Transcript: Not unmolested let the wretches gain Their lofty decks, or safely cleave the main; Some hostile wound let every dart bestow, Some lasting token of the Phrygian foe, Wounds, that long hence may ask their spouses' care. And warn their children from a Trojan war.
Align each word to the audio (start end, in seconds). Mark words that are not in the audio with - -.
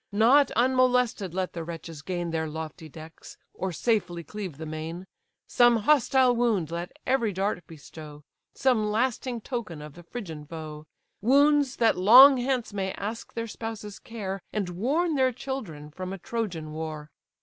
Not 0.11 0.49
unmolested 0.55 1.35
let 1.35 1.53
the 1.53 1.63
wretches 1.63 2.01
gain 2.01 2.31
Their 2.31 2.47
lofty 2.47 2.89
decks, 2.89 3.37
or 3.53 3.71
safely 3.71 4.23
cleave 4.23 4.57
the 4.57 4.65
main; 4.65 5.05
Some 5.45 5.75
hostile 5.77 6.35
wound 6.35 6.71
let 6.71 6.91
every 7.05 7.31
dart 7.31 7.67
bestow, 7.67 8.23
Some 8.55 8.89
lasting 8.91 9.41
token 9.41 9.79
of 9.79 9.93
the 9.93 10.01
Phrygian 10.01 10.47
foe, 10.47 10.87
Wounds, 11.21 11.75
that 11.75 11.95
long 11.99 12.37
hence 12.37 12.73
may 12.73 12.93
ask 12.93 13.33
their 13.33 13.45
spouses' 13.45 13.99
care. 13.99 14.41
And 14.51 14.69
warn 14.69 15.13
their 15.13 15.31
children 15.31 15.91
from 15.91 16.13
a 16.13 16.17
Trojan 16.17 16.71
war. 16.71 17.11